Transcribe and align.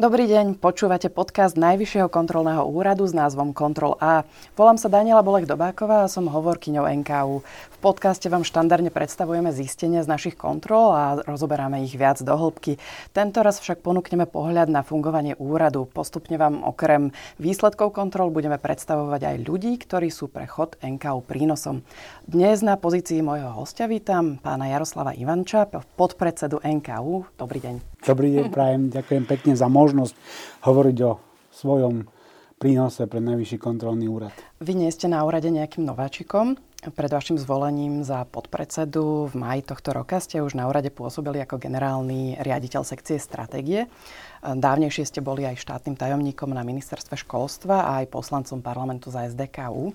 Dobrý 0.00 0.24
deň, 0.32 0.56
počúvate 0.56 1.12
podcast 1.12 1.60
Najvyššieho 1.60 2.08
kontrolného 2.08 2.64
úradu 2.64 3.04
s 3.04 3.12
názvom 3.12 3.52
Kontrol 3.52 4.00
A. 4.00 4.24
Volám 4.56 4.80
sa 4.80 4.88
Daniela 4.88 5.20
Bolek-Dobáková 5.20 6.08
a 6.08 6.08
som 6.08 6.24
hovorkyňou 6.24 6.88
NKU. 7.04 7.44
V 7.44 7.78
podcaste 7.84 8.24
vám 8.32 8.40
štandardne 8.40 8.88
predstavujeme 8.88 9.52
zistenia 9.52 10.00
z 10.00 10.08
našich 10.08 10.40
kontrol 10.40 10.96
a 10.96 11.20
rozoberáme 11.20 11.84
ich 11.84 12.00
viac 12.00 12.16
do 12.24 12.32
hĺbky. 12.32 12.80
Tento 13.12 13.44
raz 13.44 13.60
však 13.60 13.84
ponúkneme 13.84 14.24
pohľad 14.24 14.72
na 14.72 14.80
fungovanie 14.80 15.36
úradu. 15.36 15.84
Postupne 15.84 16.40
vám 16.40 16.64
okrem 16.64 17.12
výsledkov 17.36 17.92
kontrol 17.92 18.32
budeme 18.32 18.56
predstavovať 18.56 19.20
aj 19.20 19.36
ľudí, 19.44 19.76
ktorí 19.84 20.08
sú 20.08 20.32
pre 20.32 20.48
chod 20.48 20.80
NKU 20.80 21.20
prínosom. 21.28 21.84
Dnes 22.24 22.64
na 22.64 22.80
pozícii 22.80 23.20
môjho 23.20 23.52
hostia 23.52 23.84
vítam 23.84 24.40
pána 24.40 24.64
Jaroslava 24.72 25.12
Ivanča, 25.12 25.68
podpredsedu 26.00 26.64
NKU. 26.64 27.36
Dobrý 27.36 27.60
deň. 27.60 27.89
Dobrý 28.00 28.32
deň, 28.32 28.48
prajem. 28.48 28.82
Ďakujem 28.88 29.24
pekne 29.28 29.52
za 29.52 29.68
možnosť 29.68 30.16
hovoriť 30.64 30.96
o 31.04 31.20
svojom 31.52 32.08
prínose 32.56 33.04
pre 33.04 33.20
Najvyšší 33.20 33.60
kontrolný 33.60 34.08
úrad. 34.08 34.32
Vy 34.56 34.72
nie 34.72 34.88
ste 34.88 35.04
na 35.04 35.20
úrade 35.20 35.52
nejakým 35.52 35.84
nováčikom. 35.84 36.56
Pred 36.80 37.12
vašim 37.12 37.36
zvolením 37.36 38.00
za 38.00 38.24
podpredsedu 38.24 39.28
v 39.28 39.34
maji 39.36 39.68
tohto 39.68 39.92
roka 39.92 40.16
ste 40.16 40.40
už 40.40 40.56
na 40.56 40.64
úrade 40.64 40.88
pôsobili 40.88 41.44
ako 41.44 41.60
generálny 41.60 42.40
riaditeľ 42.40 42.88
sekcie 42.88 43.20
stratégie. 43.20 43.84
Dávnejšie 44.40 45.04
ste 45.04 45.20
boli 45.20 45.44
aj 45.44 45.60
štátnym 45.60 46.00
tajomníkom 46.00 46.48
na 46.56 46.64
ministerstve 46.64 47.20
školstva 47.20 47.84
a 47.84 47.90
aj 48.00 48.08
poslancom 48.08 48.64
parlamentu 48.64 49.12
za 49.12 49.28
SDKU. 49.28 49.92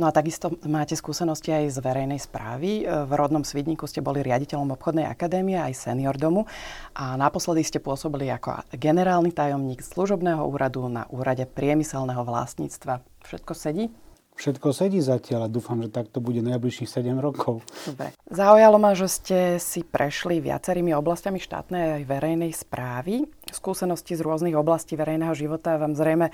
No 0.00 0.08
a 0.08 0.16
takisto 0.16 0.56
máte 0.64 0.96
skúsenosti 0.96 1.52
aj 1.52 1.76
z 1.76 1.78
verejnej 1.84 2.16
správy. 2.16 2.88
V 2.88 3.12
rodnom 3.12 3.44
Svidníku 3.44 3.84
ste 3.84 4.00
boli 4.00 4.24
riaditeľom 4.24 4.72
obchodnej 4.72 5.04
akadémie 5.04 5.60
aj 5.60 5.76
senior 5.76 6.16
domu 6.16 6.48
a 6.96 7.20
naposledy 7.20 7.60
ste 7.60 7.84
pôsobili 7.84 8.32
ako 8.32 8.64
generálny 8.72 9.28
tajomník 9.28 9.84
služobného 9.84 10.40
úradu 10.40 10.88
na 10.88 11.04
úrade 11.12 11.44
priemyselného 11.44 12.24
vlastníctva. 12.24 13.04
Všetko 13.28 13.52
sedí? 13.52 13.92
Všetko 14.40 14.72
sedí 14.72 15.04
zatiaľ 15.04 15.44
a 15.44 15.52
dúfam, 15.52 15.76
že 15.84 15.92
takto 15.92 16.24
bude 16.24 16.40
najbližších 16.40 16.88
7 16.88 17.20
rokov. 17.20 17.60
Dobre. 17.84 18.16
Zaujalo 18.24 18.80
ma, 18.80 18.96
že 18.96 19.04
ste 19.04 19.38
si 19.60 19.84
prešli 19.84 20.40
viacerými 20.40 20.96
oblastiami 20.96 21.36
štátnej 21.36 22.00
aj 22.00 22.02
verejnej 22.08 22.48
správy. 22.56 23.28
Skúsenosti 23.52 24.16
z 24.16 24.24
rôznych 24.24 24.56
oblastí 24.56 24.96
verejného 24.96 25.36
života 25.36 25.76
vám 25.76 25.92
zrejme 25.92 26.32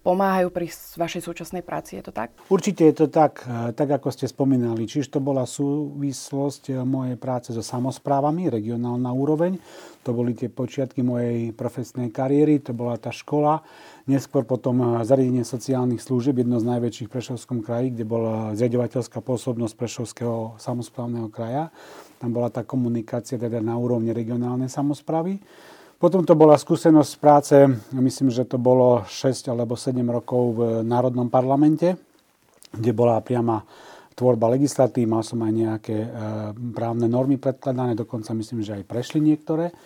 pomáhajú 0.00 0.48
pri 0.48 0.72
vašej 0.72 1.22
súčasnej 1.24 1.60
práci, 1.60 2.00
je 2.00 2.08
to 2.08 2.12
tak? 2.12 2.32
Určite 2.48 2.88
je 2.88 2.94
to 3.04 3.06
tak, 3.12 3.44
e, 3.44 3.76
tak 3.76 3.88
ako 4.00 4.08
ste 4.08 4.24
spomínali. 4.24 4.88
Čiže 4.88 5.16
to 5.16 5.20
bola 5.20 5.44
súvislosť 5.44 6.72
e, 6.72 6.80
mojej 6.80 7.16
práce 7.20 7.52
so 7.52 7.60
samozprávami, 7.60 8.48
regionálna 8.48 9.12
úroveň. 9.12 9.60
To 10.08 10.16
boli 10.16 10.32
tie 10.32 10.48
počiatky 10.48 11.04
mojej 11.04 11.52
profesnej 11.52 12.08
kariéry, 12.08 12.64
to 12.64 12.72
bola 12.72 12.96
tá 12.96 13.12
škola. 13.12 13.60
Neskôr 14.08 14.48
potom 14.48 14.80
e, 14.80 15.04
zariadenie 15.04 15.44
sociálnych 15.44 16.00
služieb, 16.00 16.40
jedno 16.40 16.56
z 16.56 16.66
najväčších 16.66 17.08
v 17.08 17.14
Prešovskom 17.20 17.60
kraji, 17.60 17.92
kde 17.92 18.04
bola 18.08 18.56
zriadovateľská 18.56 19.20
pôsobnosť 19.20 19.74
Prešovského 19.76 20.56
samozprávneho 20.56 21.28
kraja. 21.28 21.68
Tam 22.16 22.32
bola 22.32 22.48
tá 22.48 22.64
komunikácia 22.64 23.36
teda 23.36 23.60
na 23.60 23.76
úrovni 23.76 24.16
regionálnej 24.16 24.72
samozprávy. 24.72 25.40
Potom 26.00 26.24
to 26.24 26.32
bola 26.32 26.56
skúsenosť 26.56 27.12
práce, 27.20 27.56
myslím, 27.92 28.32
že 28.32 28.48
to 28.48 28.56
bolo 28.56 29.04
6 29.04 29.52
alebo 29.52 29.76
7 29.76 30.00
rokov 30.00 30.42
v 30.56 30.60
Národnom 30.80 31.28
parlamente, 31.28 31.92
kde 32.72 32.96
bola 32.96 33.20
priama 33.20 33.60
tvorba 34.16 34.48
legislatív, 34.48 35.12
mal 35.12 35.20
som 35.20 35.44
aj 35.44 35.52
nejaké 35.52 35.96
e, 36.00 36.08
právne 36.72 37.04
normy 37.04 37.36
predkladané, 37.36 37.92
dokonca 37.92 38.32
myslím, 38.32 38.64
že 38.64 38.80
aj 38.80 38.88
prešli 38.88 39.20
niektoré. 39.20 39.76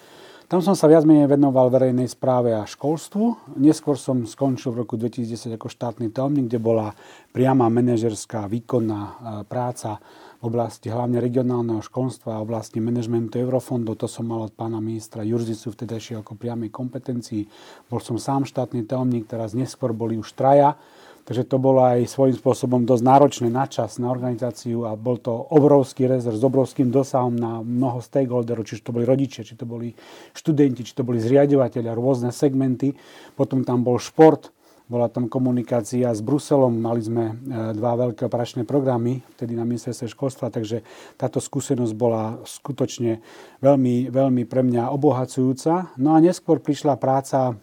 Tam 0.44 0.60
som 0.60 0.76
sa 0.76 0.84
viac 0.92 1.08
menej 1.08 1.24
venoval 1.24 1.72
verejnej 1.72 2.04
správe 2.04 2.52
a 2.52 2.68
školstvu. 2.68 3.56
Neskôr 3.56 3.96
som 3.96 4.28
skončil 4.28 4.77
v 4.77 4.84
roku 4.84 5.00
2010 5.00 5.56
ako 5.56 5.72
štátny 5.72 6.12
tajomník, 6.12 6.52
kde 6.52 6.60
bola 6.60 6.92
priama 7.32 7.72
manažerská 7.72 8.44
výkonná 8.44 9.00
e, 9.00 9.12
práca 9.48 10.04
oblasti 10.44 10.92
hlavne 10.92 11.16
regionálneho 11.16 11.80
školstva 11.80 12.36
a 12.36 12.44
oblasti 12.44 12.77
manažmentu 12.77 13.40
eurofondov. 13.40 14.04
To 14.04 14.04
som 14.04 14.28
mal 14.28 14.44
od 14.44 14.52
pána 14.52 14.84
ministra 14.84 15.24
Jurzicu 15.24 15.72
vtedajšieho 15.72 16.20
ako 16.20 16.36
priamej 16.36 16.68
kompetencii. 16.68 17.48
Bol 17.88 18.04
som 18.04 18.20
sám 18.20 18.44
štátny 18.44 18.84
tajomník, 18.84 19.24
teraz 19.24 19.56
neskôr 19.56 19.96
boli 19.96 20.20
už 20.20 20.28
traja. 20.36 20.77
Takže 21.24 21.48
to 21.48 21.57
bolo 21.57 21.80
aj 21.80 22.05
svojím 22.05 22.36
spôsobom 22.36 22.85
dosť 22.85 23.05
náročné 23.05 23.48
na 23.48 23.64
čas, 23.64 23.96
na 23.96 24.12
organizáciu 24.12 24.85
a 24.85 24.92
bol 24.92 25.17
to 25.17 25.33
obrovský 25.33 26.05
rezerv 26.05 26.36
s 26.36 26.45
obrovským 26.45 26.92
dosahom 26.92 27.33
na 27.33 27.64
mnoho 27.64 28.05
stakeholderov, 28.05 28.68
či 28.68 28.85
to 28.85 28.92
boli 28.92 29.08
rodičia, 29.08 29.40
či 29.40 29.57
to 29.57 29.64
boli 29.64 29.96
študenti, 30.36 30.84
či 30.84 30.92
to 30.92 31.01
boli 31.01 31.17
zriadovateľia, 31.17 31.96
rôzne 31.96 32.29
segmenty. 32.29 32.92
Potom 33.40 33.64
tam 33.64 33.80
bol 33.80 33.96
šport, 33.96 34.52
bola 34.84 35.08
tam 35.08 35.33
komunikácia 35.33 36.13
s 36.13 36.20
Bruselom, 36.20 36.77
mali 36.77 37.01
sme 37.01 37.33
e, 37.33 37.34
dva 37.73 37.96
veľké 37.96 38.29
operačné 38.29 38.68
programy, 38.68 39.24
vtedy 39.33 39.57
na 39.57 39.64
ministerstve 39.64 40.13
školstva, 40.13 40.52
takže 40.52 40.84
táto 41.17 41.40
skúsenosť 41.40 41.95
bola 41.96 42.36
skutočne 42.45 43.24
veľmi, 43.64 44.13
veľmi 44.13 44.45
pre 44.45 44.61
mňa 44.61 44.92
obohacujúca. 44.92 45.96
No 45.96 46.13
a 46.13 46.20
neskôr 46.20 46.61
prišla 46.61 47.01
práca 47.01 47.57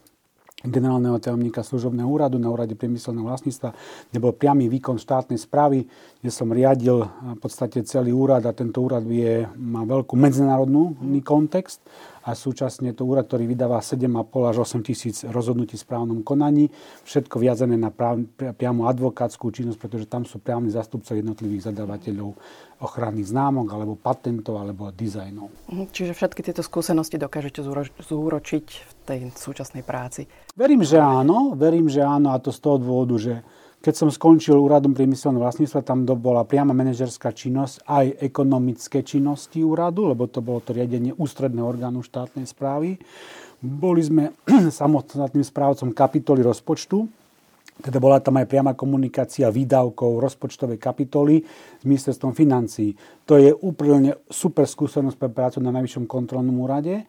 generálneho 0.65 1.17
tajomníka 1.17 1.65
služobného 1.65 2.05
úradu 2.05 2.37
na 2.37 2.49
úrade 2.53 2.77
priemyselného 2.77 3.25
vlastníctva, 3.25 3.73
kde 4.13 4.17
bol 4.21 4.33
priamy 4.33 4.69
výkon 4.69 5.01
štátnej 5.01 5.41
správy, 5.41 5.89
kde 6.21 6.31
som 6.31 6.49
riadil 6.53 7.05
v 7.07 7.39
podstate 7.41 7.81
celý 7.85 8.13
úrad 8.13 8.45
a 8.45 8.53
tento 8.53 8.81
úrad 8.81 9.05
je, 9.05 9.49
má 9.57 9.81
veľkú 9.85 10.13
medzinárodný 10.13 11.21
kontext 11.25 11.81
a 12.21 12.37
súčasne 12.37 12.93
to 12.93 13.01
úrad, 13.01 13.25
ktorý 13.25 13.49
vydáva 13.49 13.81
7,5 13.81 14.51
až 14.53 14.57
8 14.61 14.85
tisíc 14.85 15.25
rozhodnutí 15.25 15.73
v 15.73 15.81
správnom 15.81 16.19
konaní, 16.21 16.69
všetko 17.01 17.41
viazané 17.41 17.81
na 17.81 17.89
práv, 17.89 18.21
priamu 18.37 18.85
advokátsku 18.85 19.49
činnosť, 19.49 19.79
pretože 19.81 20.05
tam 20.05 20.21
sú 20.29 20.37
priamni 20.37 20.69
zastupcov 20.69 21.17
jednotlivých 21.17 21.73
zadávateľov 21.73 22.37
ochranných 22.81 23.29
známok, 23.29 23.67
alebo 23.73 23.93
patentov, 23.93 24.57
alebo 24.57 24.89
dizajnov. 24.93 25.49
Mhm, 25.69 25.85
čiže 25.93 26.13
všetky 26.17 26.41
tieto 26.45 26.61
skúsenosti 26.65 27.17
dokážete 27.17 27.61
zúročiť 28.05 28.65
v 28.69 28.91
tej 29.11 29.27
súčasnej 29.35 29.83
práci? 29.83 30.23
Verím, 30.55 30.87
že 30.87 30.95
áno. 30.95 31.51
Verím, 31.59 31.91
že 31.91 31.99
áno 31.99 32.31
a 32.31 32.39
to 32.39 32.55
z 32.55 32.59
toho 32.63 32.79
dôvodu, 32.79 33.19
že 33.19 33.33
keď 33.81 33.93
som 33.97 34.09
skončil 34.13 34.55
úradom 34.55 34.93
priemyselného 34.93 35.41
vlastníctva, 35.41 35.81
tam 35.83 36.05
bola 36.05 36.45
priama 36.45 36.71
manažerská 36.71 37.33
činnosť, 37.33 37.83
aj 37.89 38.05
ekonomické 38.21 39.01
činnosti 39.01 39.65
úradu, 39.65 40.05
lebo 40.05 40.29
to 40.29 40.39
bolo 40.39 40.61
to 40.61 40.71
riadenie 40.71 41.11
ústredného 41.17 41.65
orgánu 41.65 42.05
štátnej 42.05 42.45
správy. 42.45 43.01
Boli 43.59 44.01
sme 44.05 44.37
samotným 44.79 45.43
správcom 45.43 45.91
kapitoly 45.91 46.45
rozpočtu, 46.45 47.09
teda 47.81 47.97
bola 47.97 48.21
tam 48.21 48.37
aj 48.37 48.45
priama 48.45 48.77
komunikácia 48.77 49.49
výdavkov 49.49 50.21
rozpočtovej 50.21 50.77
kapitoly 50.77 51.41
s 51.81 51.83
ministerstvom 51.83 52.37
financií. 52.37 52.93
To 53.25 53.41
je 53.41 53.49
úplne 53.49 54.21
super 54.29 54.69
skúsenosť 54.69 55.17
pre 55.17 55.29
prácu 55.33 55.57
na 55.65 55.73
Najvyššom 55.73 56.05
kontrolnom 56.05 56.61
úrade. 56.61 57.01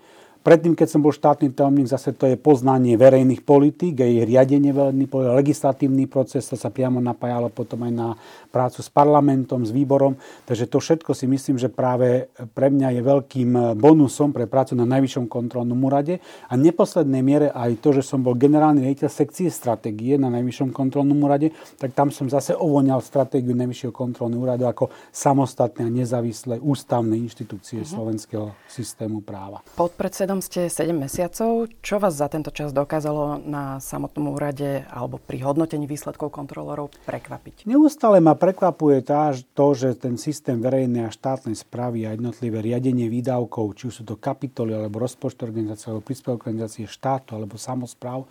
Predtým, 0.42 0.74
keď 0.74 0.88
som 0.90 1.06
bol 1.06 1.14
štátny 1.14 1.54
tajomník, 1.54 1.86
zase 1.86 2.10
to 2.10 2.26
je 2.26 2.34
poznanie 2.34 2.98
verejných 2.98 3.46
politík, 3.46 4.02
je 4.02 4.26
riadenie 4.26 4.74
verejných 4.74 5.06
politík, 5.06 5.38
legislatívny 5.38 6.10
proces, 6.10 6.50
to 6.50 6.58
sa 6.58 6.66
priamo 6.66 6.98
napájalo 6.98 7.46
potom 7.46 7.86
aj 7.86 7.92
na 7.94 8.08
prácu 8.50 8.82
s 8.82 8.90
parlamentom, 8.90 9.62
s 9.62 9.70
výborom. 9.70 10.18
Takže 10.42 10.66
to 10.66 10.82
všetko 10.82 11.14
si 11.14 11.30
myslím, 11.30 11.62
že 11.62 11.70
práve 11.70 12.26
pre 12.58 12.74
mňa 12.74 12.98
je 12.98 13.02
veľkým 13.06 13.50
bonusom 13.78 14.34
pre 14.34 14.50
prácu 14.50 14.74
na 14.74 14.82
Najvyššom 14.82 15.30
kontrolnom 15.30 15.78
úrade. 15.78 16.18
A 16.50 16.58
neposlednej 16.58 17.22
miere 17.22 17.48
aj 17.54 17.78
to, 17.78 17.94
že 17.94 18.02
som 18.02 18.26
bol 18.26 18.34
generálny 18.34 18.82
riaditeľ 18.82 19.14
sekcie 19.14 19.46
stratégie 19.46 20.18
na 20.18 20.26
Najvyššom 20.26 20.74
kontrolnom 20.74 21.22
úrade, 21.22 21.54
tak 21.78 21.94
tam 21.94 22.10
som 22.10 22.26
zase 22.26 22.58
ovoňal 22.58 22.98
stratégiu 22.98 23.54
Najvyššieho 23.54 23.94
kontrolného 23.94 24.42
úradu 24.42 24.66
ako 24.66 24.90
samostatné 25.14 25.86
a 25.86 25.90
nezávislé 25.94 26.58
ústavné 26.58 27.14
inštitúcie 27.30 27.86
uh-huh. 27.86 27.94
slovenského 27.94 28.50
systému 28.66 29.22
práva. 29.22 29.62
Podpredseda 29.78 30.31
Úradom 30.32 30.48
ste 30.48 30.72
7 30.72 30.96
mesiacov. 30.96 31.68
Čo 31.84 32.00
vás 32.00 32.16
za 32.16 32.24
tento 32.24 32.48
čas 32.48 32.72
dokázalo 32.72 33.44
na 33.44 33.76
samotnom 33.84 34.32
úrade 34.32 34.80
alebo 34.88 35.20
pri 35.20 35.44
hodnotení 35.44 35.84
výsledkov 35.84 36.32
kontrolorov 36.32 36.88
prekvapiť? 37.04 37.68
Neustále 37.68 38.16
ma 38.24 38.32
prekvapuje 38.32 39.04
tá, 39.04 39.36
to, 39.52 39.76
že 39.76 39.92
ten 40.00 40.16
systém 40.16 40.56
verejnej 40.56 41.04
a 41.04 41.12
štátnej 41.12 41.52
správy 41.52 42.08
a 42.08 42.16
jednotlivé 42.16 42.64
riadenie 42.64 43.12
výdavkov, 43.12 43.76
či 43.76 43.92
už 43.92 43.94
sú 44.00 44.04
to 44.08 44.16
kapitoly 44.16 44.72
alebo 44.72 45.04
rozpočty 45.04 45.44
organizácie, 45.44 45.92
alebo 45.92 46.00
príspevok 46.00 46.48
organizácie 46.48 46.88
štátu 46.88 47.36
alebo 47.36 47.60
samozpráv, 47.60 48.24
e, 48.24 48.28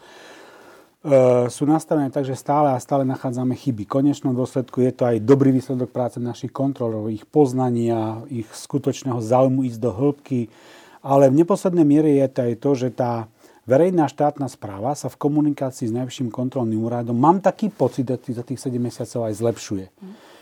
sú 1.54 1.70
nastavené 1.70 2.10
tak, 2.10 2.26
že 2.26 2.34
stále 2.34 2.74
a 2.74 2.82
stále 2.82 3.06
nachádzame 3.06 3.54
chyby. 3.54 3.86
V 3.86 4.02
konečnom 4.02 4.34
dôsledku 4.34 4.82
je 4.82 4.90
to 4.90 5.06
aj 5.06 5.22
dobrý 5.22 5.54
výsledok 5.54 5.94
práce 5.94 6.18
našich 6.18 6.50
kontrolorov, 6.50 7.14
ich 7.14 7.30
poznania, 7.30 8.26
ich 8.26 8.50
skutočného 8.50 9.22
záujmu 9.22 9.70
ísť 9.70 9.78
do 9.78 9.94
hĺbky, 9.94 10.50
ale 11.02 11.34
v 11.34 11.42
neposlednej 11.42 11.86
miere 11.86 12.10
je 12.18 12.28
to 12.30 12.40
aj 12.46 12.54
to, 12.62 12.72
že 12.78 12.90
tá 12.94 13.26
verejná 13.66 14.10
štátna 14.10 14.50
správa 14.50 14.94
sa 14.98 15.10
v 15.10 15.20
komunikácii 15.22 15.90
s 15.90 15.94
Najvyšším 15.94 16.30
kontrolným 16.34 16.82
úradom, 16.82 17.18
mám 17.18 17.42
taký 17.42 17.70
pocit, 17.70 18.06
že 18.06 18.38
za 18.38 18.46
tých 18.46 18.62
7 18.62 18.78
mesiacov 18.78 19.30
aj 19.30 19.34
zlepšuje. 19.38 19.86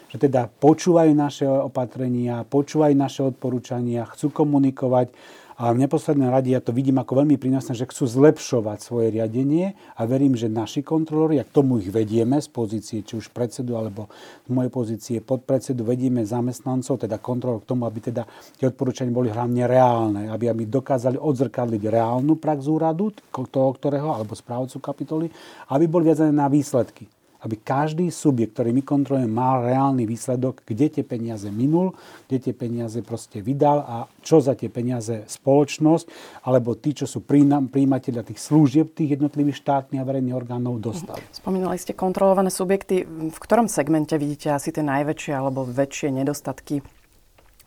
Že 0.10 0.18
teda 0.26 0.50
počúvajú 0.50 1.12
naše 1.14 1.46
opatrenia, 1.46 2.42
počúvajú 2.48 2.96
naše 2.98 3.22
odporúčania, 3.30 4.10
chcú 4.10 4.34
komunikovať 4.34 5.14
A 5.60 5.76
v 5.76 5.84
neposlednej 5.84 6.32
rade 6.32 6.56
ja 6.56 6.64
to 6.64 6.72
vidím 6.72 7.04
ako 7.04 7.20
veľmi 7.20 7.36
prínosné, 7.36 7.76
že 7.76 7.84
chcú 7.84 8.08
zlepšovať 8.08 8.80
svoje 8.80 9.12
riadenie 9.12 9.76
a 10.00 10.08
verím, 10.08 10.40
že 10.40 10.48
naši 10.48 10.80
kontrolóri, 10.80 11.36
a 11.36 11.44
k 11.44 11.52
tomu 11.52 11.84
ich 11.84 11.92
vedieme 11.92 12.40
z 12.40 12.48
pozície 12.48 13.04
či 13.04 13.20
už 13.20 13.28
predsedu 13.36 13.76
alebo 13.76 14.08
z 14.48 14.56
mojej 14.56 14.72
pozície 14.72 15.18
podpredsedu, 15.20 15.84
vedieme 15.84 16.24
zamestnancov, 16.24 17.04
teda 17.04 17.20
kontrolór 17.20 17.60
k 17.60 17.76
tomu, 17.76 17.84
aby 17.84 18.00
teda 18.00 18.24
tie 18.56 18.72
odporúčania 18.72 19.12
boli 19.12 19.36
hlavne 19.36 19.68
reálne, 19.68 20.32
aby, 20.32 20.48
aby 20.48 20.64
dokázali 20.64 21.20
odzrkadliť 21.20 21.92
reálnu 21.92 22.40
prax 22.40 22.64
úradu, 22.64 23.12
toho 23.36 23.70
ktorého, 23.76 24.16
alebo 24.16 24.40
správcu 24.40 24.80
kapitoly, 24.80 25.28
aby 25.76 25.92
boli 25.92 26.08
viazané 26.08 26.32
na 26.32 26.48
výsledky 26.48 27.19
aby 27.40 27.56
každý 27.56 28.12
subjekt, 28.12 28.60
ktorý 28.60 28.76
my 28.76 28.84
kontrolujeme, 28.84 29.32
mal 29.32 29.64
reálny 29.64 30.04
výsledok, 30.04 30.64
kde 30.68 31.00
tie 31.00 31.04
peniaze 31.08 31.48
minul, 31.48 31.96
kde 32.28 32.50
tie 32.50 32.54
peniaze 32.54 33.00
proste 33.00 33.40
vydal 33.40 33.80
a 33.84 33.96
čo 34.20 34.44
za 34.44 34.60
tie 34.60 34.68
peniaze 34.68 35.24
spoločnosť 35.24 36.06
alebo 36.44 36.76
tí, 36.76 36.92
čo 36.92 37.08
sú 37.08 37.24
príjimatelia 37.24 38.28
tých 38.28 38.44
služieb 38.44 38.92
tých 38.92 39.16
jednotlivých 39.16 39.62
štátnych 39.64 40.02
a 40.02 40.08
verejných 40.08 40.36
orgánov 40.36 40.84
dostali. 40.84 41.24
Spomínali 41.32 41.80
ste 41.80 41.96
kontrolované 41.96 42.52
subjekty. 42.52 43.08
V 43.08 43.38
ktorom 43.40 43.72
segmente 43.72 44.20
vidíte 44.20 44.52
asi 44.52 44.76
tie 44.76 44.84
najväčšie 44.84 45.32
alebo 45.32 45.64
väčšie 45.64 46.12
nedostatky 46.12 46.84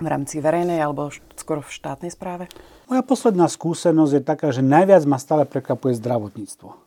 v 0.03 0.07
rámci 0.11 0.43
verejnej 0.43 0.83
alebo 0.83 1.15
skoro 1.39 1.63
v 1.63 1.71
štátnej 1.71 2.11
správe? 2.11 2.51
Moja 2.91 3.07
posledná 3.07 3.47
skúsenosť 3.47 4.13
je 4.19 4.23
taká, 4.23 4.51
že 4.51 4.61
najviac 4.61 5.07
ma 5.07 5.17
stále 5.17 5.47
prekvapuje 5.47 5.95
zdravotníctvo. 5.97 6.82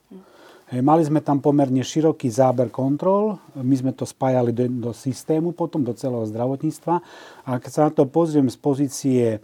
Mali 0.74 1.06
sme 1.06 1.22
tam 1.22 1.46
pomerne 1.46 1.86
široký 1.86 2.26
záber 2.34 2.74
kontrol, 2.74 3.38
my 3.54 3.76
sme 3.78 3.94
to 3.94 4.02
spájali 4.02 4.50
do, 4.50 4.66
do 4.66 4.92
systému 4.98 5.54
potom, 5.54 5.86
do 5.86 5.94
celého 5.94 6.26
zdravotníctva. 6.26 7.06
A 7.46 7.62
keď 7.62 7.70
sa 7.70 7.82
na 7.86 7.92
to 7.94 8.10
pozriem 8.10 8.50
z 8.50 8.58
pozície 8.58 9.24
e, 9.30 9.40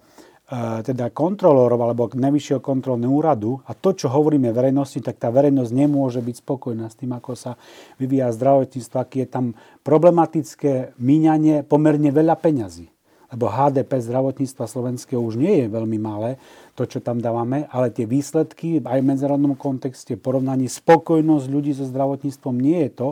teda 0.82 1.14
kontrolórov 1.14 1.78
alebo 1.78 2.10
najvyššieho 2.10 2.58
kontrolného 2.66 3.14
úradu 3.14 3.62
a 3.70 3.78
to, 3.78 3.94
čo 3.94 4.10
hovoríme 4.10 4.50
verejnosti, 4.50 4.98
tak 5.06 5.22
tá 5.22 5.30
verejnosť 5.30 5.70
nemôže 5.70 6.26
byť 6.26 6.42
spokojná 6.42 6.90
s 6.90 6.98
tým, 6.98 7.14
ako 7.14 7.38
sa 7.38 7.54
vyvíja 8.02 8.34
zdravotníctvo, 8.34 8.98
aký 8.98 9.22
je 9.22 9.30
tam 9.30 9.46
problematické 9.86 10.98
míňanie 10.98 11.62
pomerne 11.70 12.10
veľa 12.10 12.34
peňazí. 12.34 12.90
Lebo 13.30 13.46
HDP 13.48 14.02
zdravotníctva 14.04 14.66
slovenského 14.66 15.22
už 15.22 15.38
nie 15.38 15.64
je 15.64 15.68
veľmi 15.70 16.02
malé, 16.02 16.42
to, 16.82 16.98
čo 16.98 17.00
tam 17.06 17.22
dávame, 17.22 17.70
ale 17.70 17.94
tie 17.94 18.10
výsledky 18.10 18.82
aj 18.82 19.00
v 19.06 19.10
medzinárodnom 19.14 19.54
kontexte, 19.54 20.18
porovnaní 20.18 20.66
spokojnosť 20.66 21.46
ľudí 21.46 21.78
so 21.78 21.86
zdravotníctvom 21.86 22.58
nie 22.58 22.90
je 22.90 22.92
to, 22.98 23.08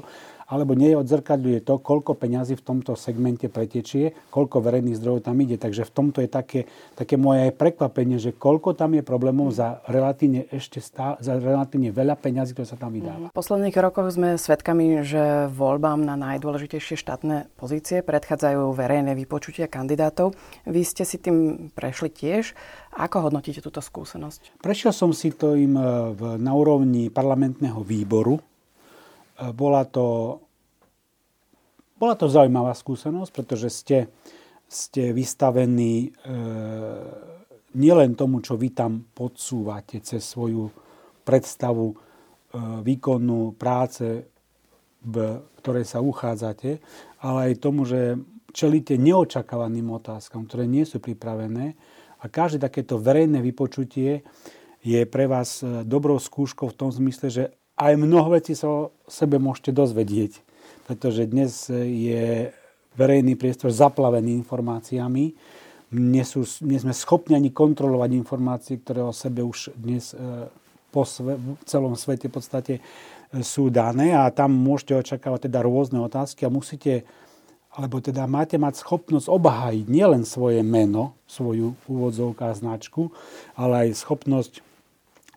alebo 0.49 0.73
nie 0.73 0.97
odzrkadľuje 0.97 1.61
to, 1.61 1.77
koľko 1.77 2.17
peňazí 2.17 2.57
v 2.57 2.65
tomto 2.65 2.97
segmente 2.97 3.45
pretečie, 3.45 4.17
koľko 4.33 4.65
verejných 4.65 4.97
zdrojov 4.97 5.29
tam 5.29 5.37
ide. 5.45 5.61
Takže 5.61 5.85
v 5.85 5.91
tomto 5.93 6.25
je 6.25 6.29
také, 6.29 6.65
také 6.97 7.21
moje 7.21 7.53
prekvapenie, 7.53 8.17
že 8.17 8.33
koľko 8.33 8.73
tam 8.73 8.97
je 8.97 9.05
problémov 9.05 9.53
za 9.53 9.85
relatívne, 9.85 10.49
ešte 10.49 10.81
stá, 10.81 11.21
za 11.21 11.37
relatívne 11.37 11.93
veľa 11.93 12.17
peňazí, 12.17 12.57
ktoré 12.57 12.65
sa 12.65 12.81
tam 12.81 12.97
vydáva. 12.97 13.29
V 13.29 13.37
posledných 13.37 13.77
rokoch 13.77 14.09
sme 14.09 14.41
svedkami, 14.41 15.05
že 15.05 15.53
voľbám 15.53 16.01
na 16.01 16.17
najdôležitejšie 16.17 16.97
štátne 16.97 17.45
pozície 17.53 18.01
predchádzajú 18.01 18.73
verejné 18.73 19.13
vypočutia 19.13 19.69
kandidátov. 19.69 20.33
Vy 20.65 20.81
ste 20.81 21.05
si 21.05 21.21
tým 21.21 21.69
prešli 21.77 22.09
tiež. 22.09 22.57
Ako 22.97 23.29
hodnotíte 23.29 23.61
túto 23.61 23.85
skúsenosť? 23.85 24.57
Prešiel 24.65 24.89
som 24.97 25.13
si 25.13 25.29
to 25.29 25.53
im 25.53 25.77
eh, 25.77 25.85
na 26.41 26.57
úrovni 26.57 27.13
parlamentného 27.13 27.85
výboru 27.85 28.41
bola 29.55 29.87
to, 29.87 30.39
bola 31.95 32.15
to 32.15 32.27
zaujímavá 32.27 32.75
skúsenosť, 32.75 33.31
pretože 33.31 33.69
ste, 33.71 33.99
ste 34.67 35.15
vystavení 35.15 36.07
e, 36.07 36.09
nielen 37.75 38.15
tomu, 38.17 38.43
čo 38.43 38.59
vy 38.59 38.69
tam 38.75 39.05
podsúvate 39.13 40.01
cez 40.03 40.23
svoju 40.25 40.71
predstavu 41.23 41.87
e, 41.91 41.95
výkonu 42.83 43.55
práce, 43.55 44.27
v 44.99 45.15
ktorej 45.63 45.85
sa 45.87 46.03
uchádzate, 46.03 46.79
ale 47.23 47.39
aj 47.51 47.63
tomu, 47.63 47.87
že 47.87 48.19
čelíte 48.51 48.97
neočakávaným 48.97 49.93
otázkam, 49.93 50.49
ktoré 50.49 50.65
nie 50.65 50.83
sú 50.83 50.99
pripravené. 50.99 51.77
A 52.19 52.27
každé 52.27 52.67
takéto 52.67 52.99
verejné 52.99 53.39
vypočutie 53.39 54.27
je 54.83 55.01
pre 55.07 55.27
vás 55.27 55.63
e, 55.63 55.83
dobrou 55.83 56.19
skúškou 56.19 56.71
v 56.71 56.77
tom 56.79 56.89
zmysle, 56.91 57.27
že 57.31 57.43
aj 57.79 57.93
mnoho 57.95 58.35
vecí 58.35 58.53
sa 58.59 58.67
o 58.67 58.91
sebe 59.07 59.39
môžete 59.39 59.71
dozvedieť, 59.71 60.43
pretože 60.83 61.23
dnes 61.31 61.71
je 61.71 62.51
verejný 62.99 63.39
priestor 63.39 63.71
zaplavený 63.71 64.35
informáciami. 64.43 65.31
Nie, 65.95 66.27
sú, 66.27 66.43
nie 66.67 66.77
sme 66.77 66.93
schopni 66.93 67.39
ani 67.39 67.49
kontrolovať 67.49 68.11
informácie, 68.13 68.77
ktoré 68.83 69.01
o 69.01 69.15
sebe 69.15 69.41
už 69.41 69.73
dnes 69.73 70.13
e, 70.13 70.45
po 70.93 71.01
sve, 71.01 71.33
v 71.33 71.57
celom 71.65 71.97
svete 71.97 72.29
v 72.29 72.35
podstate 72.35 72.73
e, 72.77 72.81
sú 73.41 73.73
dané 73.73 74.13
a 74.13 74.29
tam 74.29 74.53
môžete 74.53 74.93
očakávať 74.93 75.49
teda 75.49 75.65
rôzne 75.65 75.97
otázky 76.03 76.45
a 76.45 76.53
musíte 76.53 77.07
alebo 77.73 78.01
teda 78.01 78.25
máte 78.25 78.57
mať 78.57 78.81
schopnosť 78.81 79.29
obhájiť 79.29 79.85
nielen 79.87 80.25
svoje 80.25 80.65
meno, 80.65 81.13
svoju 81.29 81.77
úvodzovka 81.85 82.53
značku, 82.57 83.13
ale 83.53 83.87
aj 83.87 84.01
schopnosť 84.03 84.53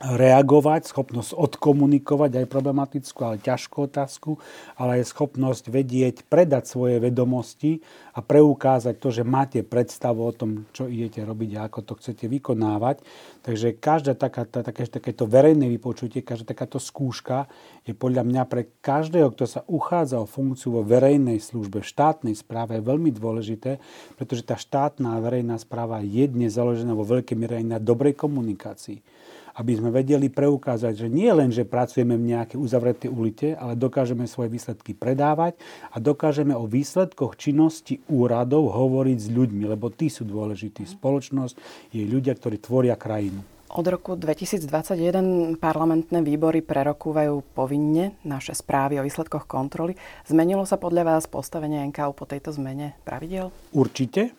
reagovať, 0.02 0.90
schopnosť 0.90 1.38
odkomunikovať 1.38 2.42
aj 2.42 2.46
problematickú, 2.50 3.18
ale 3.22 3.38
ťažkú 3.38 3.86
otázku, 3.86 4.30
ale 4.74 4.98
aj 4.98 5.14
schopnosť 5.14 5.70
vedieť, 5.70 6.26
predať 6.26 6.66
svoje 6.66 6.98
vedomosti 6.98 7.78
a 8.10 8.18
preukázať 8.18 8.98
to, 8.98 9.08
že 9.14 9.22
máte 9.22 9.62
predstavu 9.62 10.26
o 10.26 10.34
tom, 10.34 10.66
čo 10.74 10.90
idete 10.90 11.22
robiť 11.22 11.50
a 11.54 11.70
ako 11.70 11.80
to 11.86 11.92
chcete 12.02 12.26
vykonávať. 12.26 13.06
Takže 13.46 13.78
každá 13.78 14.18
také, 14.18 14.90
takéto 14.90 15.22
verejné 15.30 15.70
vypočutie, 15.70 16.26
každá 16.26 16.50
takáto 16.50 16.82
skúška 16.82 17.46
je 17.86 17.94
podľa 17.94 18.26
mňa 18.26 18.42
pre 18.50 18.66
každého, 18.82 19.30
kto 19.30 19.44
sa 19.46 19.60
uchádza 19.70 20.18
o 20.18 20.26
funkciu 20.26 20.74
vo 20.74 20.82
verejnej 20.82 21.38
službe, 21.38 21.78
v 21.78 21.90
štátnej 21.90 22.34
správe, 22.34 22.82
veľmi 22.82 23.14
dôležité, 23.14 23.78
pretože 24.18 24.42
tá 24.42 24.58
štátna 24.58 25.22
verejná 25.22 25.54
správa 25.62 26.02
je 26.02 26.26
dnes 26.26 26.50
založená 26.50 26.90
vo 26.90 27.06
veľkej 27.06 27.38
miere 27.38 27.62
aj 27.62 27.66
na 27.66 27.78
dobrej 27.78 28.18
komunikácii 28.18 29.21
aby 29.56 29.72
sme 29.76 29.92
vedeli 29.92 30.32
preukázať, 30.32 31.06
že 31.06 31.08
nie 31.12 31.28
len, 31.28 31.52
že 31.52 31.68
pracujeme 31.68 32.16
v 32.16 32.36
nejakej 32.36 32.58
uzavretej 32.58 33.10
ulite, 33.12 33.48
ale 33.56 33.76
dokážeme 33.76 34.24
svoje 34.24 34.52
výsledky 34.52 34.96
predávať 34.96 35.60
a 35.92 36.00
dokážeme 36.00 36.56
o 36.56 36.64
výsledkoch 36.64 37.36
činnosti 37.36 38.00
úradov 38.08 38.72
hovoriť 38.72 39.18
s 39.18 39.28
ľuďmi, 39.28 39.64
lebo 39.68 39.92
tí 39.92 40.08
sú 40.08 40.24
dôležití. 40.24 40.88
Spoločnosť 40.88 41.54
je 41.92 42.02
ľudia, 42.08 42.32
ktorí 42.36 42.56
tvoria 42.60 42.96
krajinu. 42.96 43.44
Od 43.72 43.88
roku 43.88 44.20
2021 44.20 45.56
parlamentné 45.56 46.20
výbory 46.20 46.60
prerokúvajú 46.60 47.56
povinne 47.56 48.12
naše 48.20 48.52
správy 48.52 49.00
o 49.00 49.06
výsledkoch 49.08 49.48
kontroly. 49.48 49.96
Zmenilo 50.28 50.68
sa 50.68 50.76
podľa 50.76 51.16
vás 51.16 51.24
postavenie 51.24 51.80
NKU 51.88 52.12
po 52.12 52.28
tejto 52.28 52.52
zmene 52.52 52.92
pravidel? 53.08 53.48
Určite. 53.72 54.36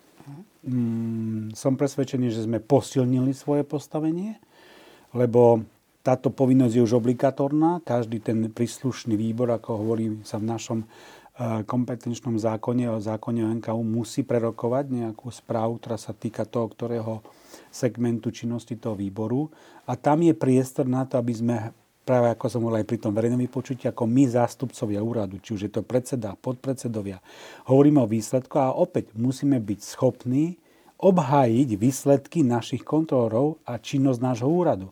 Mm, 0.63 1.51
som 1.57 1.73
presvedčený, 1.75 2.29
že 2.29 2.45
sme 2.45 2.61
posilnili 2.61 3.33
svoje 3.33 3.65
postavenie 3.65 4.37
lebo 5.13 5.63
táto 6.03 6.27
povinnosť 6.27 6.73
je 6.75 6.83
už 6.83 6.99
obligatorná. 6.99 7.79
Každý 7.87 8.19
ten 8.19 8.51
príslušný 8.51 9.15
výbor, 9.15 9.55
ako 9.55 9.79
hovorí 9.79 10.19
sa 10.27 10.35
v 10.35 10.51
našom 10.51 10.79
e, 10.83 10.85
kompetenčnom 11.63 12.35
zákone 12.35 12.91
o 12.91 12.99
zákone 12.99 13.39
o 13.47 13.49
NKU 13.55 13.81
musí 13.87 14.27
prerokovať 14.27 14.91
nejakú 14.91 15.31
správu, 15.31 15.79
ktorá 15.79 15.95
sa 15.95 16.11
týka 16.11 16.43
toho, 16.43 16.67
ktorého 16.67 17.23
segmentu 17.71 18.35
činnosti 18.35 18.75
toho 18.75 18.99
výboru. 18.99 19.47
A 19.87 19.95
tam 19.95 20.27
je 20.27 20.35
priestor 20.35 20.91
na 20.91 21.07
to, 21.07 21.15
aby 21.15 21.31
sme 21.31 21.55
práve 22.03 22.35
ako 22.35 22.45
som 22.51 22.59
hovoril 22.67 22.83
aj 22.83 22.89
pri 22.91 22.99
tom 22.99 23.15
verejnom 23.15 23.39
vypočutí, 23.39 23.87
ako 23.87 24.03
my 24.03 24.27
zástupcovia 24.27 24.99
úradu, 24.99 25.39
či 25.39 25.55
už 25.55 25.61
je 25.67 25.71
to 25.71 25.87
predseda, 25.87 26.35
podpredsedovia, 26.35 27.23
hovoríme 27.71 28.03
o 28.03 28.11
výsledku 28.11 28.59
a 28.59 28.75
opäť 28.75 29.15
musíme 29.15 29.55
byť 29.63 29.79
schopní 29.79 30.59
obhájiť 30.99 31.69
výsledky 31.79 32.43
našich 32.43 32.83
kontrolorov 32.83 33.63
a 33.63 33.79
činnosť 33.79 34.19
nášho 34.19 34.51
úradu 34.51 34.91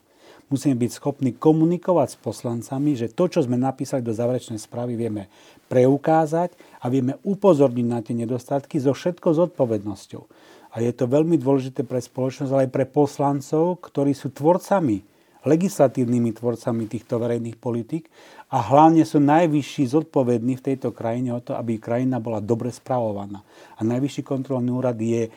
musíme 0.51 0.75
byť 0.75 0.91
schopní 0.91 1.31
komunikovať 1.33 2.13
s 2.13 2.17
poslancami, 2.19 2.99
že 2.99 3.09
to, 3.09 3.31
čo 3.31 3.41
sme 3.41 3.55
napísali 3.55 4.03
do 4.03 4.11
záverečnej 4.11 4.59
správy, 4.59 4.99
vieme 4.99 5.31
preukázať 5.71 6.53
a 6.83 6.91
vieme 6.91 7.15
upozorniť 7.23 7.87
na 7.87 8.03
tie 8.03 8.13
nedostatky 8.13 8.77
so 8.77 8.91
všetkou 8.91 9.31
zodpovednosťou. 9.31 10.23
A 10.71 10.83
je 10.83 10.91
to 10.91 11.07
veľmi 11.07 11.39
dôležité 11.39 11.87
pre 11.87 11.99
spoločnosť, 11.99 12.51
ale 12.51 12.63
aj 12.67 12.71
pre 12.75 12.85
poslancov, 12.87 13.79
ktorí 13.79 14.11
sú 14.11 14.31
tvorcami, 14.31 15.03
legislatívnymi 15.41 16.37
tvorcami 16.37 16.85
týchto 16.85 17.17
verejných 17.17 17.57
politik 17.57 18.13
a 18.53 18.61
hlavne 18.61 19.01
sú 19.01 19.17
najvyšší 19.17 19.89
zodpovední 19.89 20.59
v 20.59 20.65
tejto 20.73 20.93
krajine 20.93 21.33
o 21.33 21.41
to, 21.41 21.57
aby 21.57 21.81
krajina 21.81 22.21
bola 22.21 22.37
dobre 22.37 22.69
spravovaná. 22.69 23.41
A 23.75 23.81
najvyšší 23.81 24.21
kontrolný 24.21 24.69
úrad 24.69 25.01
je 25.01 25.33